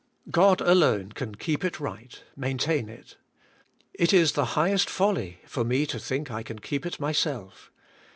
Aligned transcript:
God, 0.31 0.61
alone, 0.61 1.11
can 1.11 1.35
keep 1.35 1.63
it 1.63 1.79
right, 1.79 2.23
maintain 2.35 2.89
it. 2.89 3.17
It 3.93 4.11
is 4.13 4.31
the 4.31 4.45
highest 4.57 4.89
folly 4.89 5.41
for 5.45 5.63
me 5.63 5.85
to 5.85 5.99
think 5.99 6.31
I 6.31 6.41
can 6.41 6.57
keep 6.57 6.87
it 6.87 6.99
myself. 6.99 7.69